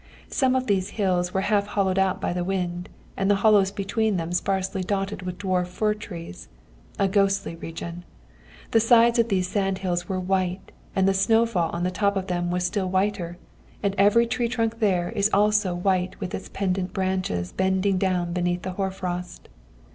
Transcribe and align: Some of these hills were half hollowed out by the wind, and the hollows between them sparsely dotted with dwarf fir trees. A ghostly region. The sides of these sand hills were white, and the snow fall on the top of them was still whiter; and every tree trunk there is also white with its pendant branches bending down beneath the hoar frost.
Some 0.31 0.55
of 0.55 0.65
these 0.65 0.89
hills 0.97 1.31
were 1.31 1.41
half 1.41 1.67
hollowed 1.67 1.99
out 1.99 2.19
by 2.19 2.33
the 2.33 2.43
wind, 2.43 2.89
and 3.15 3.29
the 3.29 3.35
hollows 3.45 3.69
between 3.69 4.17
them 4.17 4.31
sparsely 4.33 4.81
dotted 4.81 5.21
with 5.21 5.37
dwarf 5.37 5.67
fir 5.67 5.93
trees. 5.93 6.47
A 6.97 7.07
ghostly 7.07 7.55
region. 7.55 8.03
The 8.71 8.79
sides 8.79 9.19
of 9.19 9.27
these 9.29 9.47
sand 9.47 9.77
hills 9.85 10.09
were 10.09 10.19
white, 10.19 10.71
and 10.95 11.07
the 11.07 11.13
snow 11.13 11.45
fall 11.45 11.69
on 11.69 11.83
the 11.83 11.91
top 11.91 12.17
of 12.17 12.25
them 12.25 12.49
was 12.49 12.65
still 12.65 12.89
whiter; 12.89 13.37
and 13.83 13.93
every 13.99 14.25
tree 14.25 14.47
trunk 14.49 14.79
there 14.79 15.09
is 15.11 15.29
also 15.31 15.75
white 15.75 16.19
with 16.19 16.33
its 16.33 16.49
pendant 16.49 16.93
branches 16.93 17.51
bending 17.51 17.99
down 17.99 18.33
beneath 18.33 18.63
the 18.63 18.71
hoar 18.71 18.89
frost. 18.89 19.49